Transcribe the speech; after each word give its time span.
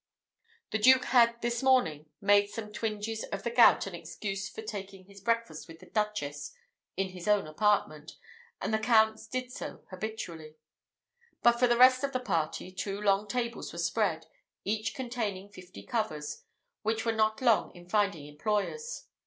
The 0.71 0.79
duke 0.79 1.05
had 1.05 1.39
this 1.43 1.61
morning 1.61 2.07
made 2.19 2.49
some 2.49 2.73
twinges 2.73 3.23
of 3.25 3.43
the 3.43 3.51
gout 3.51 3.85
an 3.85 3.93
excuse 3.93 4.49
for 4.49 4.63
taking 4.63 5.05
his 5.05 5.21
breakfast 5.21 5.67
with 5.67 5.77
the 5.77 5.85
Duchess 5.85 6.55
in 6.97 7.09
his 7.09 7.27
own 7.27 7.45
apartment, 7.45 8.17
and 8.59 8.73
the 8.73 8.79
Count 8.79 9.19
did 9.31 9.51
so 9.51 9.83
habitually; 9.91 10.55
but 11.43 11.59
for 11.59 11.67
the 11.67 11.77
rest 11.77 12.03
of 12.03 12.13
the 12.13 12.19
party, 12.19 12.71
two 12.71 12.99
long 12.99 13.27
tables 13.27 13.71
were 13.71 13.77
spread, 13.77 14.25
each 14.65 14.95
containing 14.95 15.49
fifty 15.49 15.83
covers, 15.83 16.45
which 16.81 17.05
were 17.05 17.11
not 17.13 17.39
long 17.39 17.71
in 17.75 17.87
finding 17.87 18.25
employers. 18.25 19.05